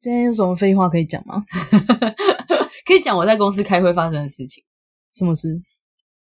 [0.00, 1.44] 今天有什么废话可以讲吗？
[2.88, 4.64] 可以讲我在公司开会发生的事情，
[5.12, 5.60] 什么事？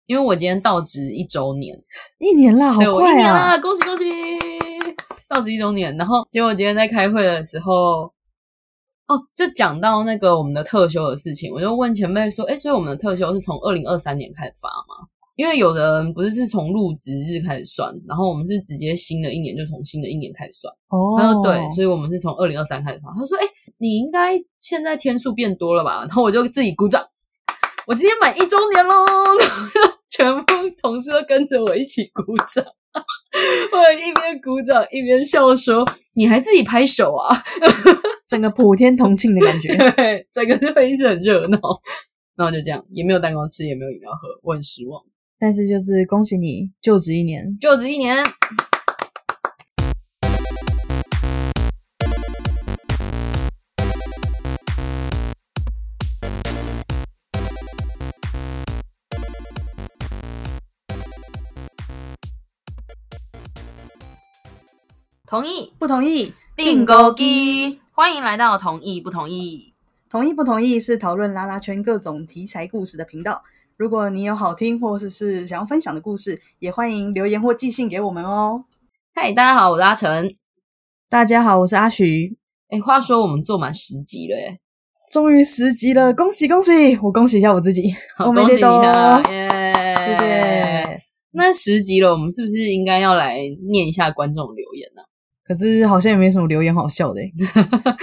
[0.06, 1.76] 因为我今天到职一周年，
[2.20, 3.16] 一年啦，好对我一快啊！
[3.16, 4.04] 年啦，恭喜恭喜，
[5.28, 5.96] 到职一周年。
[5.96, 7.72] 然后结果今天在开会的时候，
[9.08, 15.08] 哦，就讲到那个我们的特休的事情，我就问前辈说，哎，所以我们的特休是从二零二三年开始发吗？
[15.34, 20.72] 因为有的人不是是从入职日开始算，然后我们是直接新的一年就从新的一年开始算。
[20.90, 23.12] 哦，他说对，所以我们是从二零二三开始发。
[23.12, 23.44] 他说，哎，
[23.78, 26.00] 你应该现在天数变多了吧？
[26.06, 27.04] 然后我就自己鼓掌，
[27.86, 29.04] 我今天满一周年喽！
[30.10, 30.44] 全部
[30.80, 32.64] 同事都跟着我一起鼓掌，
[33.72, 37.36] 我一边鼓掌一边笑说：“你还自己拍手啊
[38.28, 39.76] 整个普天同庆的感？”觉。
[39.92, 41.58] 对，整个会议室很热闹。
[42.36, 45.00] 然后就这样，也没有蛋糕吃，也没有饮料喝，我很失望。
[45.38, 48.16] 但是就是恭喜你就职一年，就职一年，
[65.26, 66.34] 同意不同意？
[66.54, 69.72] 定购机，欢迎来到同意不同意。
[70.10, 73.42] 同意不同意是讨论拉拉圈各种题材故事的频道。
[73.78, 78.66] 如果你有好听或者是想要分享的故事，也欢迎留言或寄信给我们哦。
[79.14, 80.30] 嗨，大家好，我是阿成。
[81.08, 82.36] 大家好，我是阿徐，
[82.68, 84.60] 哎，话说我们做满十集了，哎，
[85.10, 86.98] 终于十集了，恭喜恭喜！
[87.02, 90.14] 我恭喜一下我自己，好，我恭喜一下，谢耶！
[90.18, 91.02] 谢。
[91.32, 93.38] 那十集了，我们是不是应该要来
[93.70, 95.02] 念一下观众留言呢、
[95.46, 97.32] 可是好像也没什么留言好笑的欸，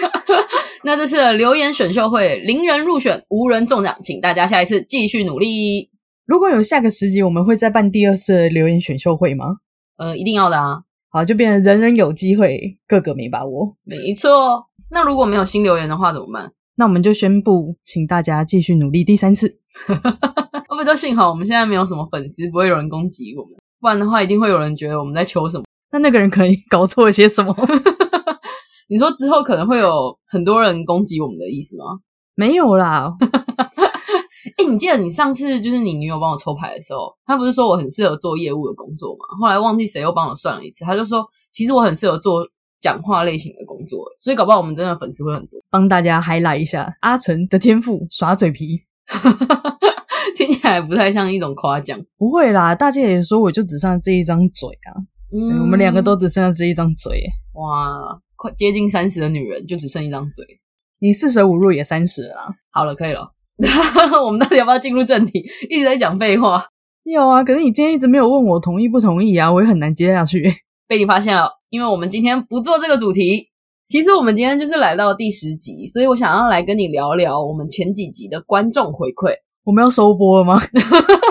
[0.85, 5.89] 那这次的留言选秀会零人入选，无人中奖，请大家下一次继续努力。
[6.25, 9.57] 如果有下个十集，我们会再办第二次的留言选秀会吗？
[9.97, 13.75] 呃，一定要的啊，好，就变成人人有机会，个个没把握。
[13.83, 14.67] 没错。
[14.91, 16.51] 那如果没有新留言的话怎么办？
[16.75, 19.59] 那我们就宣布，请大家继续努力第三次。
[20.69, 25.63] 哦，不，就幸好我们现在没有什么粉丝，不会有人攻击我们，不然的话一定会有人觉得我们在求什么。
[25.91, 27.55] 那那个人可能搞错了些什么？
[28.89, 31.99] 你说之后可能会有很多人攻击我们的意思吗？
[32.35, 33.13] 没有啦，
[34.57, 39.25] 哎，你记得你上次就是你女友帮我抽牌的时候，她不是说我很适合做业务的工作吗？
[39.39, 42.45] 后来忘记谁又帮我算了一次，她就说其实我很适合做
[42.79, 45.59] 讲话类型的工作，所以搞不好我们真的粉丝会很多。
[45.69, 48.81] 帮大家 highlight 一下阿成的天赋，耍嘴皮。
[50.35, 51.99] 听起来不太像一种夸奖。
[52.17, 54.95] 不会啦，大家也说我就只剩下这一张嘴啊，
[55.39, 57.23] 所以我们两个都只剩下这一张嘴。
[57.55, 60.45] 嗯哇，快接近三十的女人就只剩一张嘴。
[60.99, 62.55] 你四舍五入也三十了啦。
[62.71, 63.31] 好了，可以了。
[64.23, 65.43] 我们到底要不要进入正题？
[65.69, 66.63] 一直在讲废话，
[67.03, 70.43] 有啊，可是你今天一直没有问我同意不同意啊，我也很难接下去。
[70.87, 71.49] 被你发现了。
[71.69, 73.47] 因为我们今天不做这个主题，
[73.87, 79.33] 其实我们今天就是来到第十集，所以我想要来跟你聊聊我们前几集的观众回馈，
[79.63, 80.59] 我们要收播了吗？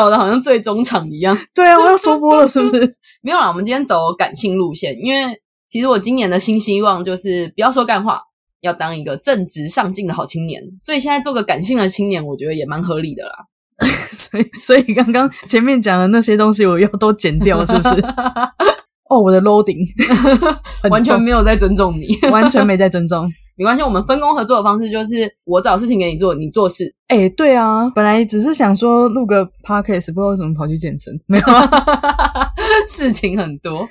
[0.00, 1.36] 搞得好像最中场一样。
[1.54, 2.96] 对啊， 我要收播了，是不是？
[3.22, 5.38] 没有啦，我们今天走感性路线，因为
[5.68, 8.18] 其实我今年的新希望就是不要说干话，
[8.62, 10.62] 要当一个正直上进的好青年。
[10.80, 13.32] 所以现在做个感性的青年，我觉得也蛮合理的啦。
[14.10, 17.90] 所以，所以刚刚前面讲的那些东西，我要都剪掉，是不是？
[19.10, 19.84] 哦，我的 loading
[20.88, 23.30] 完全重没有在尊重你，完全没在尊重。
[23.60, 23.82] 没关系。
[23.82, 26.90] 我们分工合作的方式就是我找事情给你做，你做事。
[27.08, 31.68] 哎、对啊，本来只是想说录个 podcast，不知道为什么跑去健身，没有啊？
[32.88, 33.86] 事情很多。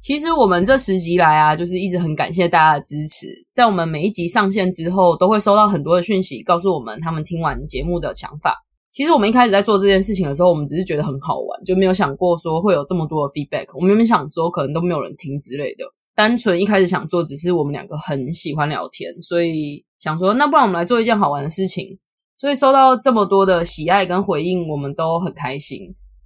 [0.00, 3.28] 其实我们这十集来啊，就是一直很感谢大家的支持。
[3.54, 8.56] 在我们每一集上线之后，都会收到很多的讯息，告诉我们他们听完节目的想法。
[8.90, 13.66] 其实我们一开始在做这件事情的时候，我们只是觉得很好玩，就没有想过说会有这么多的 feedback。
[13.76, 21.98] 我们原本想说可能都没有人听之类的，单纯一开始想做，只是我们两个很喜欢聊天，所以想说那不然我们来做一件好玩的事情。
[22.36, 25.80] 所以收到这么多的喜爱跟回应，我们都很开心。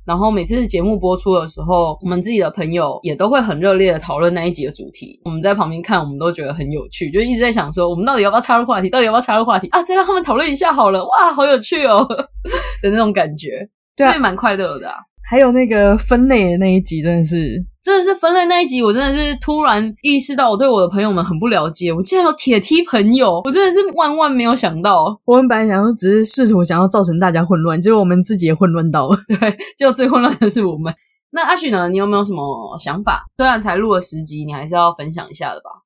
[0.06, 5.20] 然后每次节目播出的时候，我们自己的朋友也都会很热烈的讨论那一集的主题。
[5.24, 8.88] 我们在旁边看，我们都觉得很有趣，就一直在想说，我们到底要不要插入话题？
[8.88, 9.82] 到底要不要插入话题啊？
[9.82, 12.08] 再让他们讨论一下好了，哇，好有趣哦
[12.82, 14.96] 的那种感觉，对啊所以蛮快乐的啊。
[15.30, 21.92] 还有那个分类的那一集，真的是真的是分类那一集，我真的是突然意识到我对我的朋友们很不了解。
[21.92, 25.20] 我竟然有铁梯朋友，我真的是万万没有想到。
[25.26, 29.18] 我们本来想说只是试图想要造成大家混乱，结果我们自己也混乱到了。
[29.38, 30.94] 对，就最混乱的是我们。
[31.32, 31.90] 那阿许呢？
[31.90, 32.42] 你有没有什么
[32.78, 33.26] 想法？
[33.36, 35.84] 虽然才录了十集，你还是要分享一下的吧？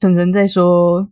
[0.00, 1.08] 晨晨在说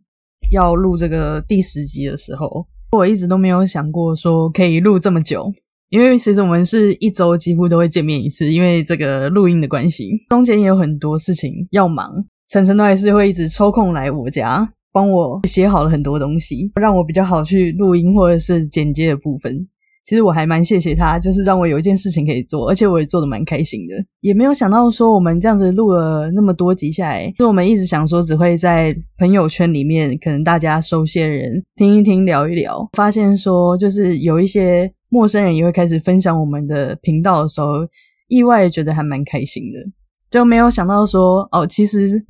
[0.51, 5.53] 要录这个第十集的时候，我一直都没有想过说可以录这么久。
[5.91, 12.09] 因为其实我们是一周几乎都会见面一次，因为这个录音的关系，中间也有很多事情要忙，
[12.49, 19.67] 晨晨都还是会一直抽空来我家，帮我写好了很多东西，让我比较好去录音或者是剪接的部分。
[20.11, 23.95] 其实我还蛮谢谢他，就是让我有一件事情可以做，而且我也做的蛮开心的。
[24.23, 37.87] 也没有想到说我们这样子录了那么多集下来，就我们一直想说只会在朋友圈里面，可能大家熟悉的人听一听、聊一聊，发现说就是有一些陌生人也会开始分享我们的频道的时候，
[38.27, 39.79] 意外觉得还蛮开心的。
[40.29, 42.21] 就没有想到说哦，其实。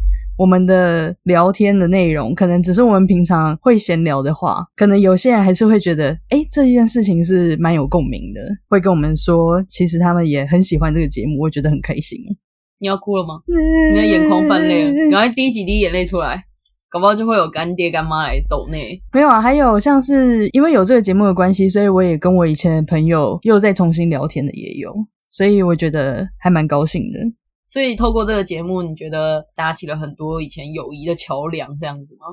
[0.41, 12.19] 我们的聊天的内容可能只是我们平常会闲聊的话，可能有些人还是会觉得，哎，这件事情是蛮有共鸣的，会跟我们说，其实他们也很喜欢这个节目，我觉得很开心。
[12.79, 13.43] 你要哭了吗？
[13.93, 16.43] 你的眼眶泛泪了，赶快滴几滴眼泪出来，
[16.89, 18.99] 搞不好就会有干爹干妈来抖内。
[19.13, 24.95] 没有啊，还有像是因为有这个节目的关系，所以我也跟我以前的朋友又再重新聊天的也有，
[25.29, 27.19] 所以我觉得还蛮高兴的。
[27.71, 32.27] 所以透过这个节目，你觉得搭起了很多以前友谊的桥梁，这样子吗？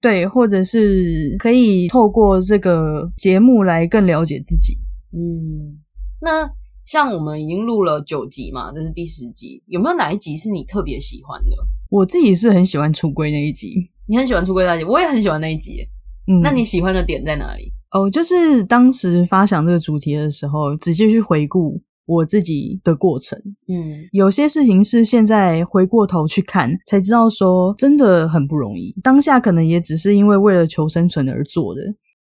[0.00, 4.78] 对，或者是可以透过这个节目来更了解自己。
[5.12, 5.76] 嗯，
[6.22, 6.50] 那
[6.86, 11.50] 像我们已经录了九集嘛，这是第十集，有没有哪一集是你特别喜欢的？
[11.90, 13.74] 我自己是很喜欢出柜那一集，
[14.08, 15.86] 你很喜欢出柜那一集，我也很喜欢那一集。
[16.26, 17.70] 嗯，那你喜欢的点在哪里？
[17.90, 21.82] 哦，就是当时发想这个主题的时候，直接去回顾。
[22.06, 23.38] 我自己的过程，
[23.68, 28.94] 嗯，有些事情是现在回过头去看才知道，说真的很不容易。
[29.02, 31.80] 当下可能也只是因为为了求生存而做的，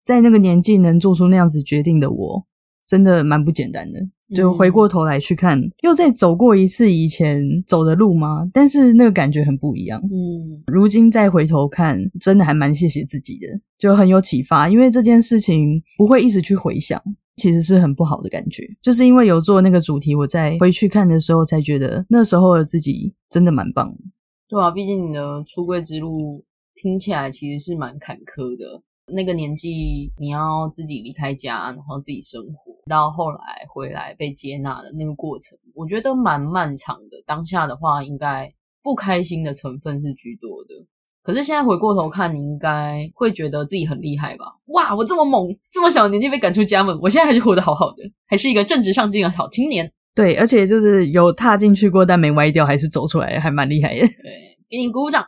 [0.05, 2.47] 在那个年纪能做出那样子决定的我，
[2.89, 4.01] 真的蛮不简单的。
[4.35, 8.49] 就回过头来去看，又再走过一次以前走的路吗？
[8.53, 10.01] 但是那个感觉很不一样。
[10.03, 13.47] 嗯，如今再回头看，真的还蛮谢谢自己的，
[13.79, 14.69] 就很有启发。
[14.69, 17.01] 因为这件事情不会一直去回想。
[17.37, 23.95] 其实是很不好的感觉，就是因为有做那个主题，我在回去看的时候才觉得那时候的自己真的蛮棒。
[24.49, 26.45] 对啊，毕竟你的出柜之路
[26.75, 28.83] 听起来其实是蛮坎坷的。
[29.13, 37.23] 那个年纪你要自己离开家，然后自己生活，到后来回来被接纳的那个过程，我觉得蛮漫长的。
[37.27, 40.75] 当下的话，应该不开心的成分是居多的。
[41.27, 44.45] 可是现在回过头看，你应该会觉得自己很厉害吧？
[44.67, 49.93] 哇，我这么猛，这么小年纪被赶出家门，我现在还是活得好好的，还是一个正直上进的好青年。
[50.15, 54.07] 对，而且就是有踏进去过，但没歪掉，还是走出来，还蛮厉害的。
[54.07, 55.27] 对，给你鼓鼓掌。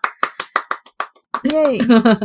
[1.43, 1.53] 耶！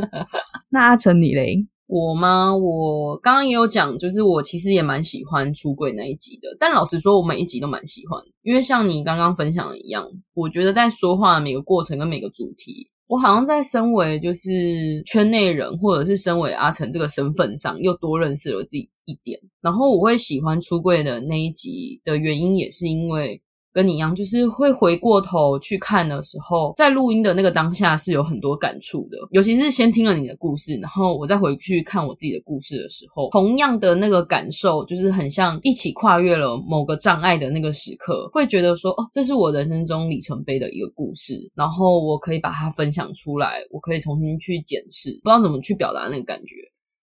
[0.69, 1.65] 那阿成你嘞？
[1.87, 2.55] 我吗？
[2.55, 6.55] 我刚刚也有讲，就是我其实也蛮喜欢出柜那一集的。
[6.59, 10.05] 但老实说，我每一集都蛮喜欢，因为像你刚刚分享的一样，
[10.35, 12.87] 我觉得在说话的每个过程跟每个主题。
[13.07, 19.39] 我好像在身为就是圈内人，或者是身为阿成这个身份上，又多认识了自己一点。
[19.61, 23.41] 然后我会喜欢出柜的那一集的原因，也是因为。
[23.73, 29.17] 跟你一样，就是会回过头去看的时候，在录音的那个当下是有很多感触的。
[29.31, 46.55] 尤其是先听了你的故事，然后我再回去看我自己的故事的时候，同样的那个感受，就是很像一起跨越了某个障碍的那个时刻，会觉得说，哦，这是我人生中里程碑的一个故事，然后我可以把它分享出来，我可以重新去检视，不知道怎么去表达那个感觉，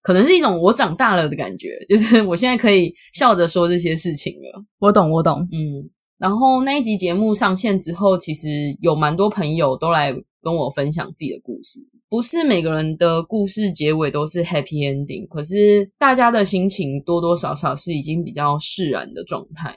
[0.02, 4.64] 可能是一种我长大了的感觉，就是我现在可以笑着说这些事情了。
[4.78, 5.90] 我懂，我懂，嗯。
[6.20, 8.48] 然后那一集节目上线之后，其实
[8.82, 10.12] 有蛮多朋友都来
[10.42, 11.80] 跟我分享自己的故事。
[12.10, 19.74] 不是每个人的故事结尾都是 happy ending，可是大家的心情多多少少是已经比较释然的状态。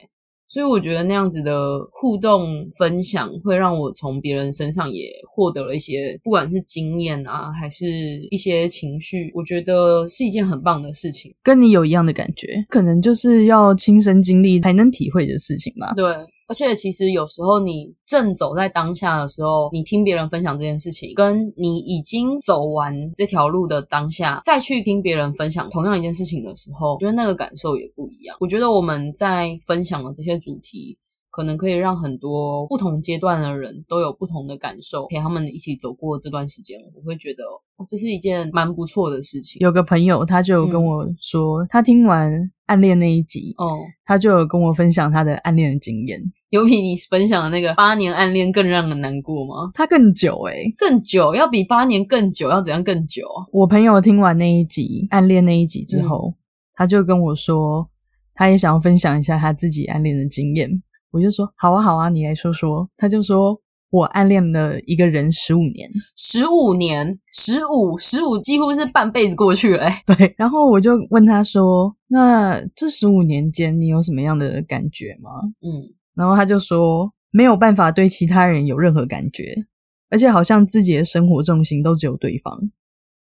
[0.49, 7.87] 所以我觉得那样子的互动分享，会让我从别人身上也获得了一些，不管是经验啊，还是
[8.29, 11.33] 一些情绪，我觉得是一件很棒的事情。
[11.41, 15.93] 跟你有一样的感觉，可能就是要亲身经历才能体会的事情吧。
[15.95, 16.05] 对。
[16.47, 28.35] 而且其实有时候你正走在当下的时候，你听别人分享这件事情，跟你已经走完这条路的当下，再去听别人分享同样一件事情的时候，我觉得那个感受也不一样。
[28.39, 30.97] 我觉得我们在分享的这些主题。
[31.35, 37.43] 可能可以让很多不同阶段的人都有不同的感受，陪他们一起走过这段时间，我会觉得
[37.87, 39.57] 这是一件蛮不错的事情。
[39.59, 42.31] 有个朋友，他就跟我说，他听完
[42.73, 46.19] 暗恋那一集，哦，他就有跟我分享他的暗恋的经验。
[46.49, 49.69] 有比你分享的那个八年暗恋更让人难过吗？
[49.75, 53.21] 他更久诶，更久，要比八年更久，要怎样更久？
[53.51, 56.33] 我朋友听完那一集暗恋那一集之后，
[56.73, 57.87] 他就跟我说，
[58.33, 60.81] 他也想要分享一下他自己暗恋的经验。
[61.11, 62.89] 我就说好啊好啊，你来说说。
[62.97, 63.61] 他就说
[63.93, 69.87] 我暗恋了一个人十五年，十五年，十五十五，几乎是半辈子过去了。
[70.07, 75.29] 对，然后我就问他说：“那这十五年间，你有什么样的感觉吗？”
[75.61, 79.67] 嗯，然后他就说没有办法对其他人有任何感觉，
[80.09, 82.71] 而且好像自己的生活重心都只有对方。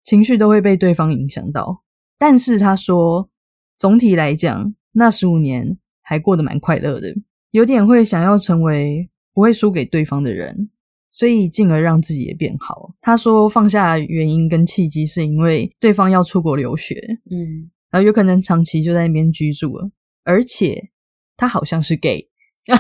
[0.04, 1.82] 情绪都会被对方影响到。
[2.20, 3.28] 但是他说，
[3.76, 7.16] 总体来讲，那十五年还过得蛮快乐的，
[7.50, 10.70] 有点会想要成为不会输给对方的人，
[11.10, 12.94] 所以进而让自己也变好。
[13.02, 16.96] 他说放下原因跟契机是因为对方要出国留学，
[17.32, 19.90] 嗯，然后有可能长期就在那边居住了，
[20.24, 20.90] 而且
[21.38, 22.30] 他好像是 gay。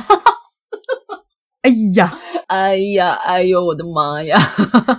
[1.61, 4.39] 哎呀，哎呀，哎呦，我的妈呀！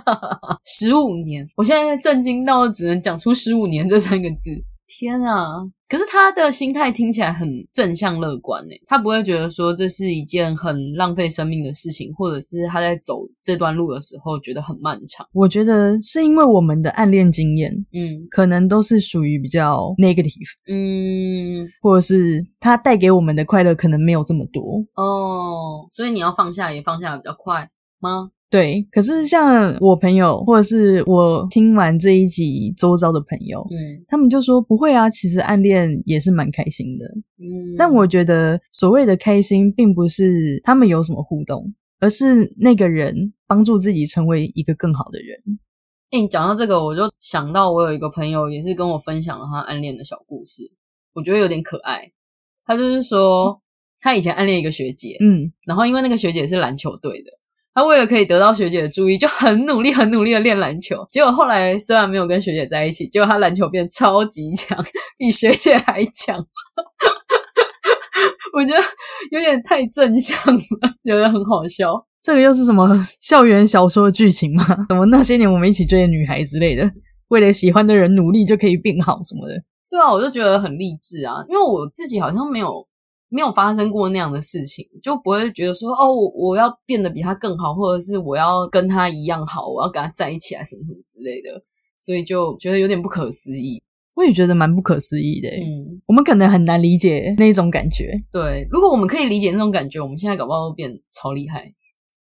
[0.63, 4.63] 十五年，我现在震惊到只能讲出“十五年”这三个字。
[4.99, 5.63] 天啊！
[5.87, 15.25] 可是他的心态听起来很正向乐观诶，他不会觉得说这是一件很浪费生命的事情，或者是他在走这段路的时候觉得很漫长。
[15.33, 24.83] 我觉得是因为我们的暗恋经验，嗯可能都是属于比较 negative，嗯或者是他带给我们的快乐可能没有这么多。
[24.95, 27.67] 哦，所以你要放下也放下的比较快
[27.99, 28.31] 吗？
[28.51, 37.05] 对，可是像我朋友，或者是我听完这一集周遭的朋友，嗯他们就说不会啊，其实暗恋也是蛮开心的。
[37.39, 45.39] 嗯，但我觉得所谓的开心，并不是他们有什么互动，而是那个人帮助自己成为一个更好的人。
[46.11, 50.61] 哎、你讲到这个，我就想到我有一个朋友也是跟我分享了他暗恋的小故事，
[51.13, 52.11] 我觉得有点可爱。
[52.65, 53.57] 他就是说，
[54.01, 57.31] 他以前暗恋一个学姐，嗯，然后因为那个学姐是篮球队的，
[57.73, 61.07] 他为了可以得到学姐的注意，就很努力、很努力的练篮球。
[61.11, 64.77] 结果后来虽然没有跟学姐在一起，结果他篮球变超级强，
[65.17, 66.37] 比学姐还强。
[68.53, 68.83] 我觉得
[69.31, 70.59] 有点太正向了，
[71.05, 72.05] 觉得很好笑。
[72.21, 72.87] 这个又是什么
[73.19, 74.63] 校园小说的剧情吗？
[74.89, 76.91] 怎么那些年我们一起追的女孩之类的，
[77.29, 79.55] 为了喜欢的人努力就可以变好什么的。
[79.89, 82.85] 对啊，我就觉得很励志啊，因为我自己好像没有
[83.33, 91.63] 没有发生过那样的事情，就不会觉得说哦，我我要变得比他更好，或者是我要跟他一样好，我要跟他在一起啊，什么什么之类的，
[91.97, 93.81] 所以就觉得有点不可思议。
[94.13, 101.73] 我也觉得蛮不可思议的、欸，嗯，我们可能很难理解那种感觉，对，如果我们可以理解那种感觉，我们现在搞不好都变超厉害。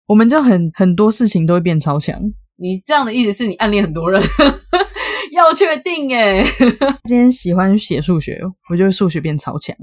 [0.06, 2.20] 我们就很很多事情都会变超强。
[2.56, 4.20] 你这样的意思是你暗恋很多人，
[5.32, 6.44] 要确定诶
[7.08, 8.38] 今天喜欢写数学，
[8.70, 9.74] 我就会数学变超强。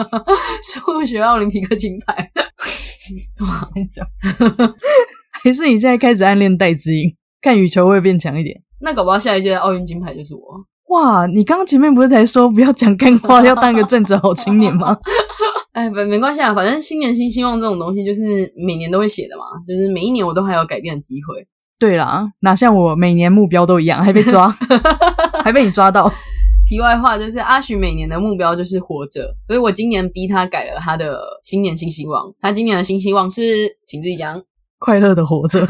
[0.62, 2.30] 数学奥林匹克金牌。
[5.42, 8.60] 还是你现在开始暗恋戴资颖，看羽球会变强一点？
[8.80, 10.42] 那搞不好下一届的奥运金牌就是我。
[10.94, 14.98] 哇，你刚刚前面不是才说不要讲干话，要当个正直好青年吗？
[15.72, 18.20] 哎，没没关系啊，反正新年新希望这种东西就是
[18.58, 21.48] 每年都会写的嘛，就是每一年我都还有改变的机会。
[21.82, 24.48] 对啦，哪像我每年目标都一样，还被抓，
[25.42, 26.08] 还被你抓到。
[26.64, 32.32] 题外话就是阿许每年的目标就是活着，所以我今年逼他改了他的新年新希望。
[32.40, 33.42] 他今年的新希望是，
[33.84, 34.40] 请自己讲，
[34.78, 35.66] 快乐的活着。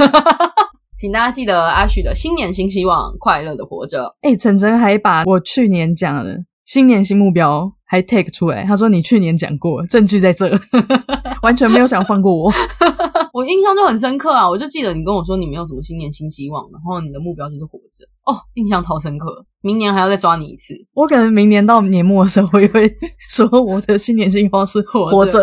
[1.00, 4.14] 请大家记得阿许的新年新希望，快乐的活着。
[4.21, 10.50] 哎、晨晨还把我去年讲的新年新目标还 take 出来，他说你去年讲过，证据在这，
[11.42, 12.52] 完全没有想放过我。
[13.33, 18.04] 我印象就很深刻啊，我就记得你跟我说你没有什么新年新希望，然后你的目标就是活着。
[18.25, 20.75] 哦，印象超深刻，明年还要再抓你一次。
[20.92, 22.88] 我可能明年到年末的时候，我也会
[23.28, 25.42] 说我的新年新希望是活着。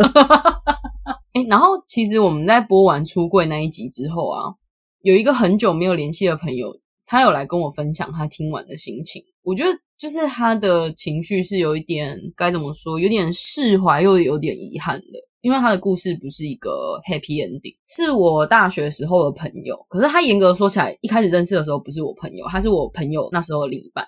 [1.34, 4.54] 哎， 然后其实我们在播完出柜那一集之后啊，
[5.02, 6.68] 有一个很久没有联系的朋友，
[7.06, 9.24] 他有来跟我分享他听完的心情。
[9.44, 16.70] 我觉得就是他的情绪是有一点该怎么说，有点释怀又有点遗憾的，因为他的故事不是一个
[17.08, 19.76] happy ending，是我大学时候的朋友。
[19.90, 24.06] 可是他严格说起来，一开始认识的时候不是我朋友，他是我朋友那时候的另一半。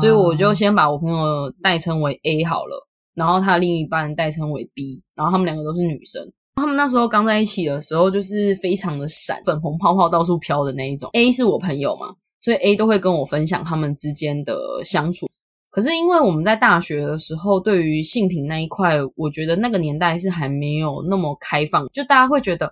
[0.00, 6.24] 所以我就先把我朋友代称为 A 好了，然后他的另一半代称为 B，然后他们两个都是女生。
[6.56, 11.10] 他们那时候刚在一起的时候，就是非常的闪，粉红泡泡到处飘的那一种。
[11.12, 15.26] A 是我朋友嘛，所以 A 都会跟我分享他们之间的相处。
[15.70, 22.66] 可是因为我们在大学的时候，对于性品那一块，我觉得那个年代是还没有那么开放，就大家会觉得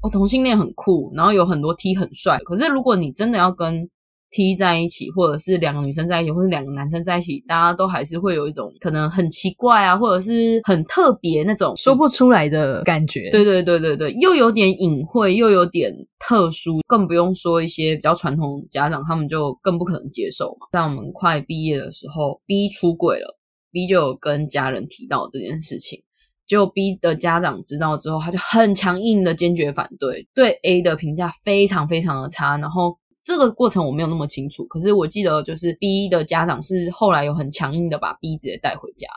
[0.00, 2.38] 哦，同性恋很酷，然后有很多 T 很帅。
[2.38, 3.86] 可是如果你真的要跟
[4.32, 13.30] T 在一起，或者是两个女生在一起，或者两个男生在一起，大家都还是会有一种可能很奇怪啊，或者是很特别那种说不出来的感觉。
[13.30, 20.66] 对对对对对，又有点隐晦，又有点特殊，更不用说一些比较传统家长，他们就更不可能接受嘛。
[20.72, 23.38] 在我们快毕业的时候，B 出轨了
[23.70, 26.00] ，B 就有跟家人提到这件事情。
[26.44, 32.58] 就 B 的家长知道之后，他就很强硬的坚决反对，对 A 的评价非常非常的差。
[32.58, 39.08] 然后这个过程我没有那么清楚，可是我记得就是 B 的家长是后来有很强硬的把 B 直接带回家。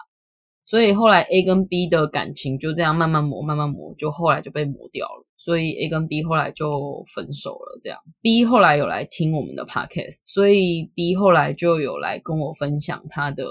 [0.67, 5.23] 所以后来 A 跟 B 的感情就这样慢慢磨，慢慢磨，就后来就被磨掉了。
[5.37, 7.79] 所以 A 跟 B 后来就分手了。
[7.83, 13.45] 这样 B 后来有来听我们的 podcast，所以 B 后来就有来跟我分享他的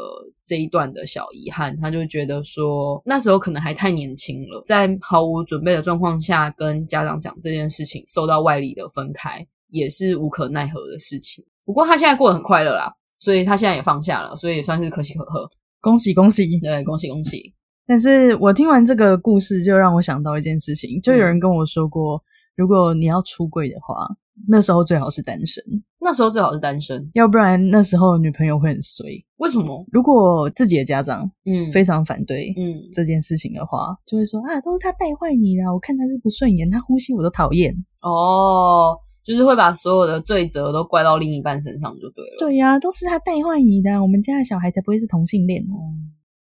[0.45, 1.77] 这一段的小遗憾。
[1.81, 11.45] 他就觉得说那时候可能还太年轻了，在毫无准备的状况下跟家长讲这件事情，受到外力的分开，也是无可奈何的事情。
[11.65, 15.49] 不过他现在过得很快乐啦，所以他现在也放下了，所以也算是可喜可贺。
[15.81, 16.59] 恭喜恭喜！
[16.61, 17.53] 对，恭喜恭喜！
[17.87, 22.23] 但是我听完这个故事，就让我想到一件事情，就有人跟我说过，
[22.57, 24.07] 如果你要出柜的话，
[24.49, 25.63] 那时候最好是单身，
[26.01, 29.07] 那时候最好是单身，要不然那时候女朋友会很衰。
[29.37, 29.85] 为什么？
[29.93, 37.75] 如果自己的家长嗯非常反对嗯这件事情的话，就会说啊，都是他带坏你啦，我看他是不顺眼，他呼吸我都讨厌。
[38.01, 42.37] 哦，就是会把所有的罪责都怪到另一半身上就对了。
[42.39, 45.75] 对呀、都是他带坏你的，我们家的小孩才不会是同性恋哦。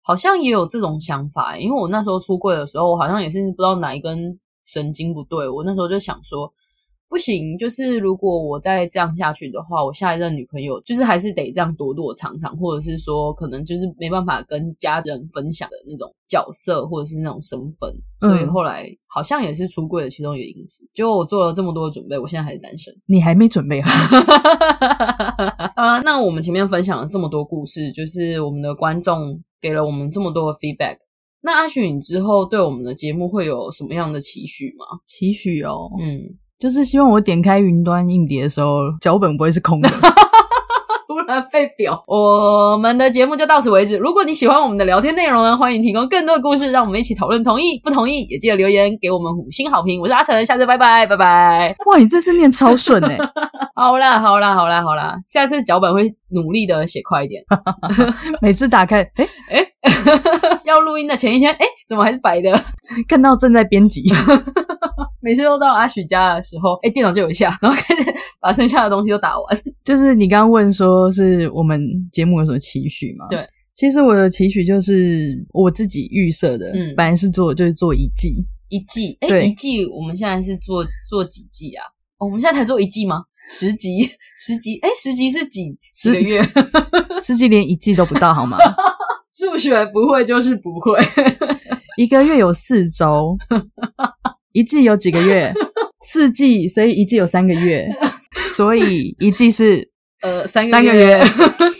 [0.02, 6.50] 好像也有这种想法，因为我那时候出柜的时候，我好像也是不知道哪一根神经不对，我那时候就想说，
[7.10, 20.84] 不行，就是如果我再这样下去的话，我下一任女朋友就是还是得这样躲躲藏藏，或者是说可能就是没办法跟家人分享的那种角色或者是那种身份，所以嗯后来好像也是出柜的其中一个因素。
[20.94, 22.94] 结果我做了这么多的准备，我现在还是单身。
[23.06, 23.90] 你还没准备 好，
[25.74, 30.96] 啊，那我们前面分享了这么多故事，就是我们的观众给了我们这么多的 feedback。
[31.42, 35.00] 那阿许，你之后对我们的节目会有什么样的期许吗？
[35.06, 36.20] 期许哦，嗯，
[36.60, 39.88] 就是希望我点开云端硬碟的时候，脚本不会是空的。
[41.08, 42.04] 突然被表。
[42.06, 43.96] 我们的节目就到此为止。
[43.96, 47.42] 如果你喜欢我们的聊天内容呢，欢迎提供更多的故事，让我们一起讨论。
[47.42, 49.98] 同意不同意，也记得留言给我们五星好评。
[49.98, 51.74] 我是阿成，下次拜拜，拜拜。
[51.86, 53.18] 哇，你这次念超顺哎、
[53.74, 57.42] 好啦，好啦，好啦，好啦，下次脚本会努力的写快一点。
[58.42, 59.00] 每次打开，
[59.48, 59.66] 哎，
[60.64, 62.52] 要录音的前一天，哎，怎么还是白的？
[63.08, 64.04] 看到正在编辑，
[65.22, 69.58] 每次都到阿许家的时候，哎，电脑借我一下， 然后开始把剩下的东西都打完。
[69.84, 71.80] 就是你刚刚问说是我们
[72.12, 73.26] 节目有什么期许吗？
[73.30, 81.84] 对，其实我的期许就是我自己预设的，嗯本来是做就是做一季，一季，哎，对一季，我们现在是做做几季啊？
[82.18, 83.24] 哦，我们现在才做一季吗？
[83.48, 84.02] 十集，
[84.38, 86.42] 十集，哎，十集是几十个月？
[87.20, 88.56] 十集连一季都不到好吗？
[89.32, 90.98] 数学不会就是不会。
[91.96, 93.36] 一个月有四周，
[94.52, 95.52] 一季有几个月？
[96.02, 97.86] 四季，所以一季有三个月，
[98.56, 99.90] 所以一季是
[100.22, 101.22] 呃，三个三个月。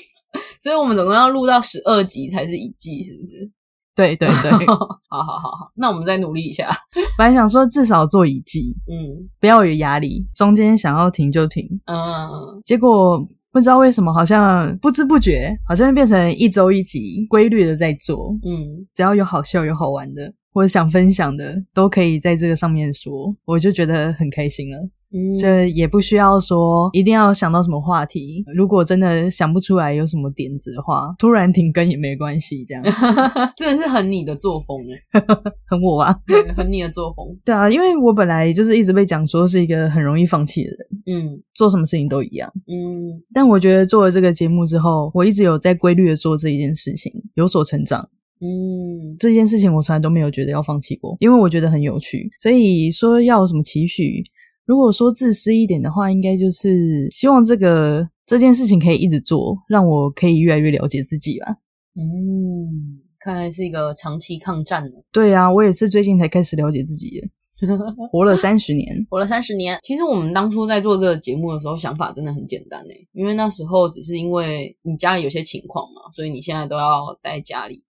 [0.60, 3.50] 所以我们总共要录到十二集才是一季，是不是？
[3.96, 6.70] 对对对，好好好好，那我们再努力一下。
[7.16, 11.66] 本来想说至少做一季，嗯不要有压力，中间想要停就停。
[11.86, 12.28] 嗯，
[12.62, 13.18] 结果
[13.50, 18.30] 不知道为什么，好像不知不觉，好像变成一周一集，规律的在做。
[18.44, 24.88] 嗯，只要有好笑、有好玩的，或者想分享的，都可以在这个上面说，我就觉得很开心了。
[25.12, 32.82] 嗯，这也不需要说一定要想到什么话题，如果真的想不出来有什么点子的话，突然停更也没关系，这样
[33.58, 34.78] 真的是很你的作风
[35.12, 35.20] 哎，
[35.66, 36.16] 很我啊。
[36.56, 37.26] 很你的作风。
[37.44, 42.48] 对啊，因为我本来就是一直被讲说是一个很容易放弃的人，嗯做什么事情都一样。
[42.68, 48.08] 嗯但我觉得做了这个节目之后，我一直有在规律的做这一件事情，有所成长。
[48.40, 52.30] 嗯这件事情我从来都没有觉得要放弃过，因为我觉得很有趣。
[52.38, 54.24] 所以说要有什么期许，
[54.64, 61.46] 如果说自私一点的话，应该就是希望这个这件事情可以一直做，让我可以越来越了解自己吧。
[61.94, 64.90] 嗯，看来是一个长期抗战呢。
[65.12, 67.28] 对啊，我也是最近才开始了解自己的，
[68.10, 69.06] 活了三十年。
[69.10, 69.78] 活了三十年。
[69.82, 77.84] 其实我们当初在做这个节目的时候，想法真的很简单诶，因为那时候只是因为你家里有些情况嘛，所以你现在都要待在家里。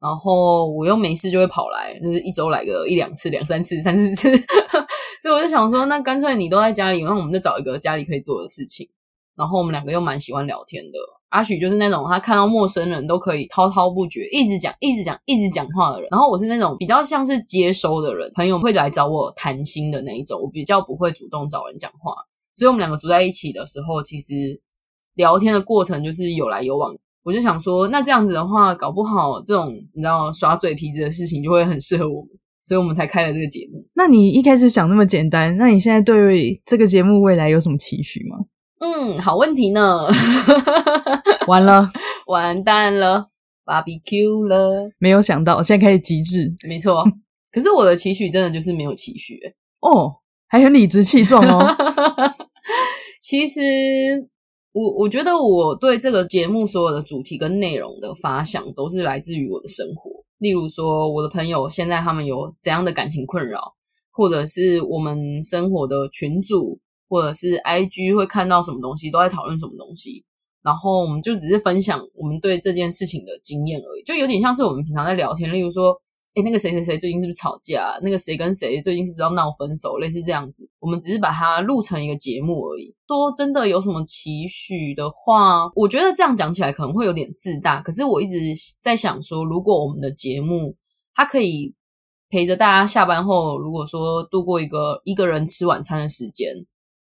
[0.00, 4.30] 然后我又没事就会跑来，就是一周来个一两次、两三次、三四次，
[5.20, 8.88] 所以我就想说，那干脆你都在家里，那我们就找一个家里可以做的事情。
[9.36, 10.98] 然后我们两个又蛮喜欢聊天的。
[11.28, 16.08] 阿许就是那种他看到陌生人都可以滔滔不绝，一直讲、一直讲、一直讲话的人。
[16.10, 22.14] 然后我是那种比较像是接收的人，朋友会来找我谈心的那一种，我比较不会主动找人讲话。
[22.54, 24.60] 所以我们两个住在一起的时候，其实
[25.14, 26.96] 聊天的过程就是有来有往。
[27.22, 32.30] 我就想说，那这样子的话，搞不好这种你知道耍嘴皮子的事情就会很适合我们，
[32.62, 33.84] 所以我们才开了这个节目。
[33.94, 38.38] 那你一开始想那么简单，那你现在对这个节目未来有什么期许吗？
[38.80, 40.06] 嗯，好问题呢，
[41.46, 41.90] 完了，
[42.26, 43.28] 完蛋了
[43.66, 47.04] ，barbecue 了，没有想到，现在开始极致没错。
[47.52, 50.14] 可是我的期许真的就是没有期许、欸，哦，
[50.48, 51.76] 还很理直气壮哦。
[53.20, 53.60] 其实
[54.72, 60.10] 我我觉得我对这个节目所有的主题跟内容的发想，都是来自于我的生活。
[60.38, 63.60] 例如说我的朋友现在他们有怎样的感情困扰，
[64.10, 66.78] 或者是我们生活的群组，
[67.08, 70.24] 或者是 IG 会看到什么东西，都在讨论什么东西。
[70.62, 75.52] 然后我们就只是分享我们对这件事情的经验而已，就有点像是我们平常在聊天。
[75.52, 75.98] 例如说，
[76.34, 77.98] 哎，那个谁谁谁最近是不是吵架？
[78.02, 79.98] 那个谁跟谁最近是不是要闹分手？
[79.98, 82.94] 类似这样子，我们只是把它录成一个节目而已。
[83.08, 87.80] 说真的，有什么期许的话，我觉得这样讲起来可能会有点自大。
[87.80, 88.36] 可是我一直
[88.80, 90.76] 在想说，如果我们的节目
[91.14, 91.74] 它可以
[92.28, 96.54] 陪着大家下班后，如果说度过一个一个人吃晚餐的时间。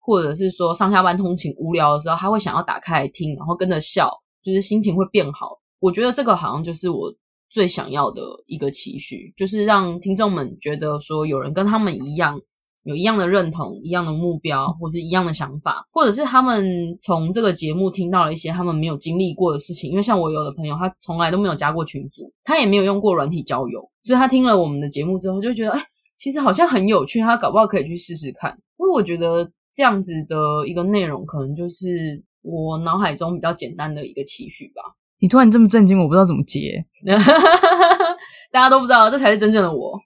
[0.04, 4.12] 或者是说上下班通勤无聊的时候，他会想要打开来听，然后跟着笑，
[4.44, 5.60] 就是心情会变好。
[5.80, 7.14] 我觉得这个好像就是我
[7.52, 12.40] 最想要的一个期许，就是让听众们觉得说有人跟他们一样，
[12.86, 19.92] 有一样的认同、一样的目标，或是一样的想法，或者是他们从这个节目听到了一些他们没有经历过的事情。
[19.92, 25.84] 因为像我有的朋友，他从来都没有加过群组，他也没有用过软体交友，所以他听了我们的节目之后，就觉得哎，
[26.16, 28.58] 其实好像很有趣，他搞不好可以去试试看。
[28.80, 29.52] 因为我觉得。
[29.74, 34.82] 这样子的一个内容，可能就是我脑海中比较简单的一个期许吧。
[35.22, 36.84] 你突然这么震惊，我不知道怎么接。
[38.52, 39.98] 大家都不知道，这才是真正的我。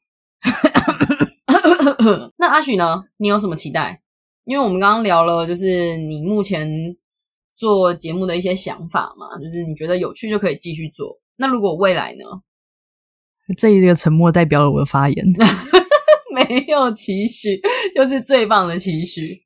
[2.38, 3.04] 那阿许呢？
[3.18, 4.02] 你有什么期待？
[4.44, 6.70] 因为我们刚刚聊了，就是你目前
[7.56, 11.18] 做节目的一些想法嘛，就是你觉得有趣就可以继续做。
[11.38, 12.26] 那如果未来呢？
[13.58, 15.26] 这一个沉默代表了我的发言。
[16.36, 17.62] 没有期许，
[17.96, 19.46] 就是最棒的期许。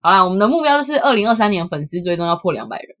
[0.00, 2.97] 好啦，我们的目标就是二零二三年粉丝最终要破两百人。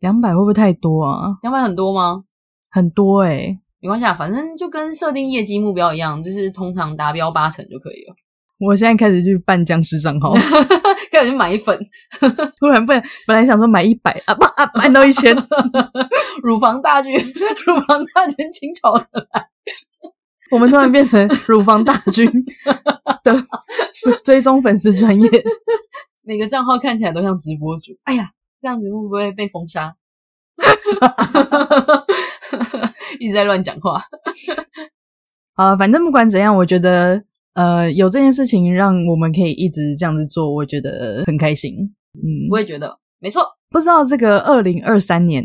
[0.00, 1.38] 两百会不会太多啊？
[1.42, 2.24] 两百很多吗？
[2.70, 8.14] 很多哎，没关系啊，反正就跟设定业绩目标一样，就是通常达标八成就可以了。
[8.60, 10.32] 我现在开始去办僵尸账号，
[11.10, 11.78] 开始去买粉。
[12.60, 12.92] 突然不，
[13.26, 15.34] 本来想说买一百啊，不啊，买到一千。
[16.42, 19.46] 乳房大军，乳房大军倾巢而来。
[20.50, 22.30] 我们突然变成乳房大军
[23.24, 23.34] 的
[24.22, 25.28] 追踪粉丝专业。
[26.22, 28.30] 每个账号看起来都像直播主，哎呀，
[28.64, 29.94] 这样子会不会被封杀？
[33.20, 34.02] 一直在乱讲话。
[35.52, 37.22] 啊，反正不管怎样，我觉得
[37.52, 41.74] 呃，有这件事情让我们可以一直这样子做，我觉得很开心。
[42.14, 43.44] 嗯，我也觉得没错。
[43.68, 45.44] 不知道这个二零二三年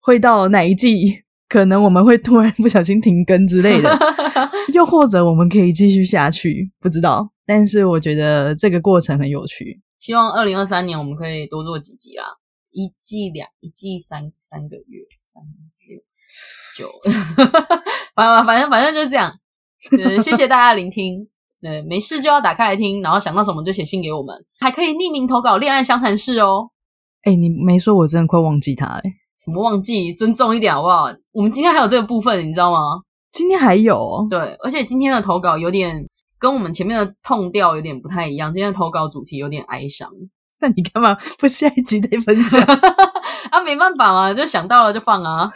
[0.00, 3.98] 会到哪一季，可能我们会突然不小心停更之类的，
[4.72, 7.32] 又或者我们可以继续下去，不知道。
[7.44, 9.82] 但是我觉得这个过程很有趣。
[9.98, 12.24] 希望二零二三年我们可以多做几集啦，
[12.70, 15.42] 一季两，一季三三个月，三
[15.88, 16.00] 六
[16.76, 16.88] 九，
[18.14, 19.32] 反正反正反正就是这样。
[20.20, 21.26] 谢谢大家聆听，
[21.60, 26.70] 对，没事就要打开来听，然后想到什么就写信给我们，还可以匿名投稿恋爱相谈室哦。
[27.22, 29.02] 哎，你没说，我真的快忘记他哎，
[29.38, 30.12] 什么忘记？
[30.14, 31.04] 尊重一点好不好？
[31.32, 32.78] 我们今天还有这个部分，你知道吗？
[33.32, 36.06] 今天还有，对，而且今天的投稿有点。
[36.38, 40.08] 跟我们前面的痛调有点不太一样，今天的投稿主题有点哀伤。
[40.62, 42.60] 那你干嘛不下一集再分享
[43.50, 43.60] 啊？
[43.64, 45.50] 没办法嘛，就想到了就放啊，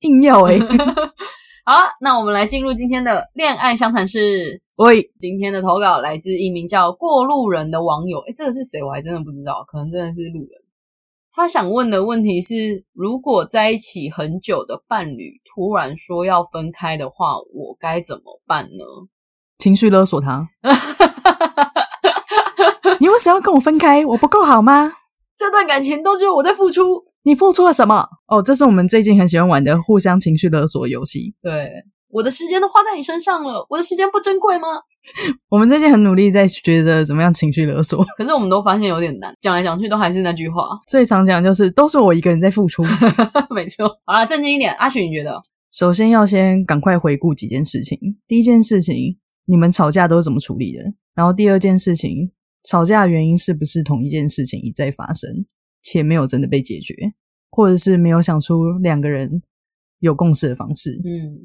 [0.00, 0.58] 硬要哎。
[1.64, 4.62] 好，那我们来进入今天的恋爱相谈室。
[4.76, 8.18] 喂，今天的投稿来自一名叫过路人的网友。
[8.20, 8.82] 哎这个是谁？
[8.82, 10.62] 我还真的不知道，可能真的是路人。
[11.32, 18.84] 他想问的问题是：如果在一起很久的伴侣突然说要分开的话，我该怎么办呢？
[19.58, 20.48] 情绪勒索他，
[23.18, 24.06] 你为什么要跟我分开？
[24.06, 24.92] 我不够好吗？
[25.36, 28.06] 这段感情都是我在付出，你付出了什么？
[28.28, 31.34] 哦，这是我们最近很喜欢玩的互相情绪勒索游戏。
[31.42, 31.68] 对，
[32.10, 34.68] 我的时间都花在你身上了，我的时间不珍贵吗？
[35.50, 42.84] 我们最近很努力在学着怎么样情绪勒索， 可是我们都发现有点难，讲来讲去都还是那句话，最常讲就是都是我一个人在付出。
[43.50, 45.42] 没错，好了，正经一点，阿雪，你觉得？
[45.72, 47.98] 首先要先赶快回顾几件事情。
[48.28, 49.18] 第一件事情。
[49.50, 50.82] 你们吵架都是怎么处理的？
[51.14, 52.30] 然后第二件事情，
[52.68, 55.46] 吵架原因是不是同一件事情一再发生，
[55.82, 57.14] 且没有真的被解决，
[57.50, 59.42] 或者是没有想出两个人
[60.00, 61.00] 有共识的方式？
[61.02, 61.40] 嗯，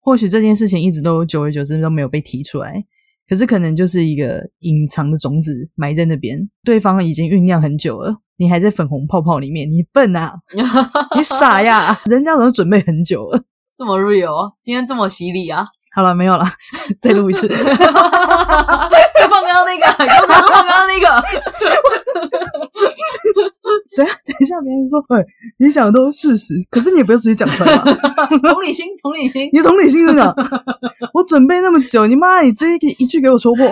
[0.00, 2.84] 或许这件事情一直都久而久之都没有被提出来，
[3.28, 10.40] 可是可能就是一个隐藏的种子埋在那边，对方已经酝酿很久了，你还在粉红泡泡里面，你笨啊，
[11.16, 13.44] 你傻呀，人家都准备很久了，
[13.76, 15.64] 这么 real，今天这么犀利啊！
[15.94, 16.44] 好了，没有了，
[17.00, 17.46] 再录一次。
[17.48, 17.54] 就
[19.30, 21.06] 放刚刚那个，就放刚刚那个。
[23.96, 25.24] 等下，等一下，别人说，哎，
[25.58, 27.84] 你讲的都是事实，可是你也不要直接讲出来嘛。
[28.50, 30.34] 同理心，同理心，你同理心是哪？
[31.14, 33.64] 我准备那么久，你妈，你直接一句给我戳破。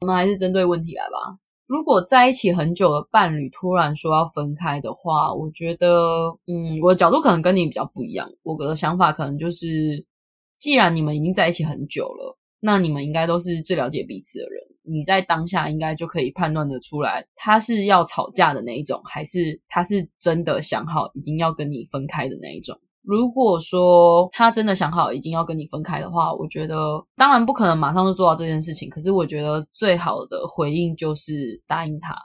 [0.00, 1.36] 我们还是针对问题来吧。
[1.66, 8.28] 如果在一起很久的伴侣突然说要分开的话，我觉得，嗯，我的角度可能跟你比较不一样。
[8.42, 10.04] 我的想法可能就是，
[10.58, 14.60] 既然你们已经在一起很久了，那你们应该都是最了解彼此的人。
[14.86, 22.78] 你在当下应该就可以判断得出来，他是要吵架的那一种，还是他是真的想好已经要跟你分开的那一种。
[23.04, 26.76] 如果说他真的想好已经要跟你分开的话，我觉得
[27.16, 28.88] 当然不可能马上就做到这件事情。
[28.88, 32.16] 可是我觉得最好的回应就是答应他，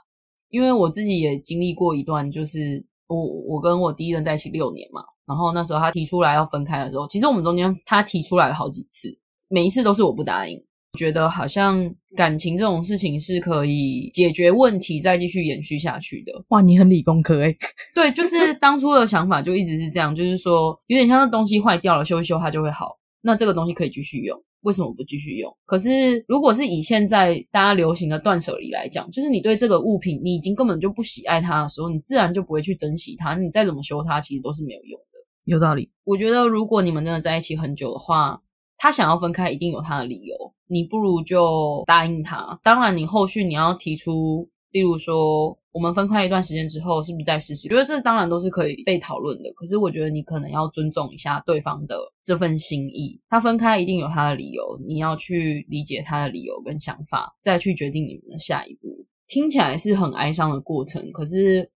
[0.48, 3.16] 因为我自己也经历过一段，就是我
[3.46, 9.08] 我跟我第一任在一起六年嘛，然后那时候他提出来要分开的时候，其实我们中间他提出来了好几次，
[9.48, 10.58] 每一次都是我不答应。
[10.98, 16.32] 觉得好像感情这种事情是可以解决问题再继续延续下去的。
[16.48, 17.56] 哇，你很理工科诶。
[17.94, 22.98] 对，就是当初的想法就一直是这样，就是说有点像那东西坏掉了，修一修它就会好。
[23.22, 25.54] 那这个东西可以继续用，为什么不继续用？
[25.66, 33.36] 可是如果是以现在大家流行的断舍离来讲，就是你对这个物品你已经根本就不喜爱它的时候，你自然就不会去珍惜它。
[33.36, 35.06] 你再怎么修它，其实都是没有用的。
[35.44, 35.90] 有道理。
[36.04, 38.40] 我觉得如果你们真的在一起很久的话，
[38.82, 40.34] 他想要分开，一定有他的理由。
[40.66, 42.58] 你不如就答应他。
[42.62, 47.68] 当然，你后续你要提出，例如说，我们分开一段时间之后，是不是再试试？
[47.68, 49.52] 觉得这当然都是可以被讨论的。
[49.54, 53.20] 可是，我觉得你可能要尊重一下对方的这份心意。
[53.28, 59.04] 他分开一定有他的理由，你要去理解他的理由跟想法，再去决定你们的下一步。
[59.28, 61.70] 听起来是很哀伤的过程，可是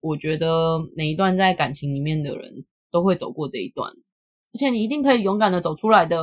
[0.00, 3.92] 我觉得每一段在感情里面的人都会走过这一段。
[4.54, 6.16] 而且你一定可以勇敢的走出来的，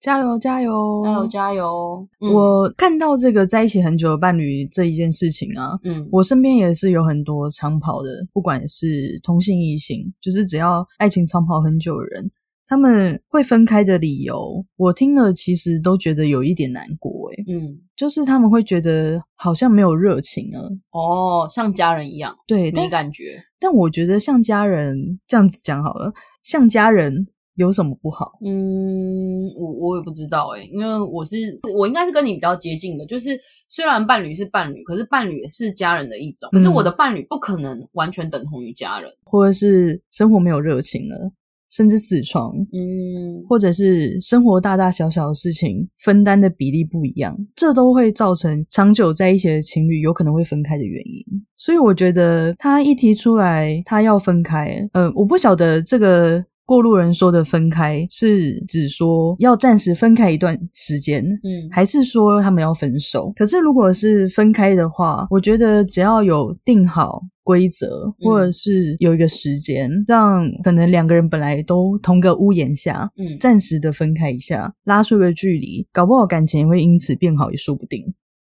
[0.00, 2.06] 加油加油加油加油！
[2.34, 12.28] 我看到这个在一起很久的伴侣这一件事情啊，嗯，我身边也是有很多长跑的，不管是同性异性，就是只要爱情长跑很久的人，
[12.66, 23.40] 他们会分开的理由，我听了其实都觉得有一点难过，诶嗯，就是他们会觉得好像没有热情了，哦，像家人一样，对，没感觉。
[23.60, 26.12] 但我觉得像家人这样子讲好了，
[26.42, 27.28] 像家人。
[27.58, 28.38] 有什么不好？
[28.40, 31.36] 嗯，我我也不知道诶，因为我是
[31.76, 41.32] 我应该是跟你比较接近的，就是虽然伴侣是伴侣，可是伴侣是家人的一种，可是我的伴侣不可能完全等同于家人，或者是生活没有热情了，
[41.68, 51.24] 甚至死床，嗯，或者是生活大大小小的事情分担的比例不一样，这都会造成长久在一起的情侣有可能会分开的原因。
[51.56, 56.44] 所以我觉得他一提出来他要分开，呃，我不晓得这个。
[56.68, 63.32] 过路人说的分开是指说要暂时分开一段时间，嗯，还是说他们要分手？
[63.34, 78.04] 可是如果是分开的话，我觉得只要有定好规则，或者是有一个时间，让可能两个人本来都同个屋檐下，嗯，暂时的分开一下，拉出个距离，搞不好感情会因此变好也说不定。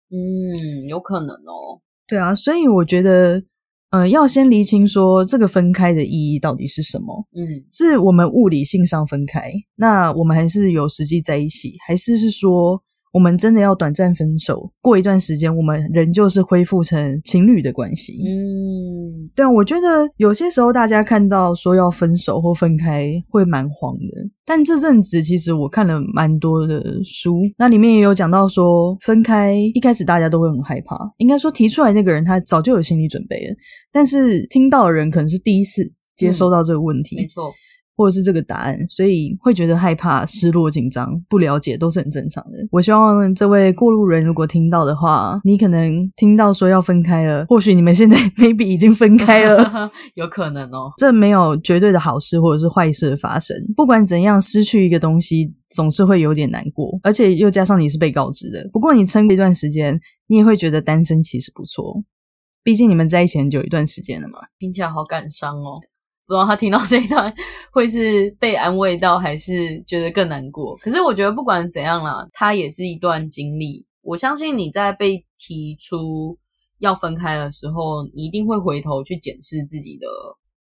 [0.09, 1.77] 嗯，有可能哦。
[2.07, 3.43] 对啊，所以我觉得。
[3.91, 7.25] 呃，要先厘清说这个分开的意义到底是什么？
[7.33, 12.83] 嗯，是我们物理性上分开，那我们还是有实际在一起，还是是说？
[13.11, 18.19] 我们真的要短暂分手，过一段时间，我们仍旧是恢复成情侣的关系。
[18.23, 33.55] 嗯，对啊，我觉得有些时候大家看到说要分手或分开会蛮慌的，但这阵子其实我看了蛮多的书，那里面也有讲到说分开一开始大家都会很害怕，应该说提出来那个人他早就有心理准备了，
[33.91, 37.51] 但是听到的人可能是第一次接收到这个问题，没错。
[37.99, 42.57] 或者是这个答案，所以会觉得害怕、失落、紧张、不了解，都是很正常的。
[42.71, 50.93] 我希望这位过路人如果听到的话，你可能听到说要分开了，或许你们现在 maybe 已经分开了， 有可能哦。
[50.97, 53.53] 这没有绝对的好事或者是坏事的发生。
[53.75, 58.69] 不管怎样，失去一个东西总是会有点难过，而且又加上你是被告知的。
[58.71, 62.01] 不过你撑一段时间，你也会觉得单身其实不错，
[62.63, 64.39] 毕竟你们在一起很久一段时间了嘛。
[64.57, 65.81] 听起来好感伤哦。
[66.29, 67.33] 不知道他听到这一段
[67.73, 70.75] 会是被安慰到，还是觉得更难过。
[70.77, 73.83] 可是我觉得不管怎样啦，他也是一段经历。
[74.03, 76.37] 我相信你在被提出
[76.77, 80.05] 要分开的时候，你一定会回头去检视自己的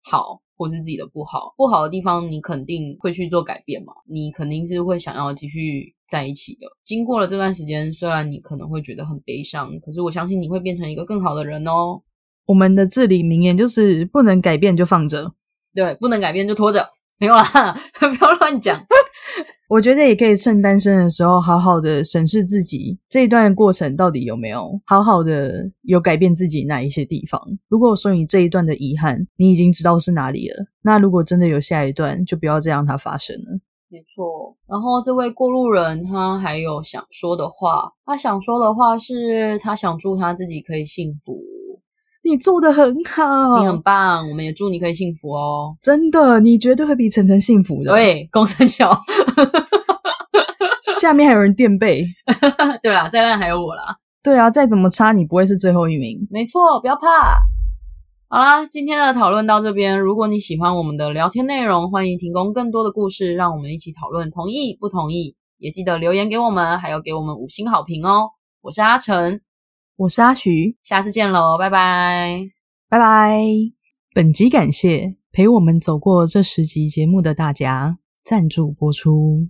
[0.10, 1.54] 好，或是自己的不好。
[1.56, 3.94] 不好的地方，你肯定会去做改变嘛。
[4.10, 6.66] 你肯定是会想要继续在一起的。
[6.84, 12.02] 经过了这段时间，虽然你可能会觉得很悲伤，可是我相信你会变成一个更好的人哦。
[12.48, 15.32] 我们的至理名言就是不能改变就放着。
[15.76, 16.88] 对，不能改变就拖着，
[17.20, 17.44] 没有啦，
[18.00, 18.84] 不要乱讲。
[19.70, 27.42] 我觉得也可以趁单身的时候，好好的审视自己这一段过程到底有没有好好的有改变自己哪一些地方。
[27.70, 33.60] 如果说你这一段的遗憾，你已经知道是哪里了，那如果真的有下一段，就不要再让它发生了。
[33.90, 34.56] 没错。
[34.68, 41.40] 然后这位过路人他还有想说的话，他想说的话是他想祝他自己可以幸福。
[42.26, 45.76] 你做的很好，你很棒，我们也祝你可以幸福哦。
[45.82, 47.92] 真的，你绝对会比晨晨幸福的。
[47.92, 48.98] 对，公三小，
[51.02, 52.06] 下面还有人垫背。
[52.82, 53.98] 对啦，再烂还有我啦。
[54.24, 56.26] 对啊，再怎么差，你不会是最后一名。
[56.32, 57.08] 没错，不要怕。
[58.30, 60.00] 好啦，今天的讨论到这边。
[60.00, 64.32] 如果你喜欢我们的聊天内容，欢迎提供更多的故事，让我们一起讨论。
[64.32, 68.30] 同意不同意，也记得留言给我们，还有给我们五星好评哦。
[68.62, 69.42] 我是阿成。
[69.96, 72.50] 我是阿徐，下次见喽，拜拜，
[72.90, 73.44] 拜拜。
[74.12, 79.50] 本集感谢陪我们走过这十集节目的大家赞助播出。